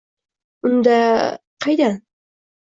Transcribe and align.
—Unda… 0.69 0.95
Qaydan? 1.67 2.01